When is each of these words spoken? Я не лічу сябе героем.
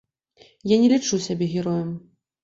Я 0.71 0.77
не 0.83 0.87
лічу 0.93 1.19
сябе 1.25 1.45
героем. 1.55 1.91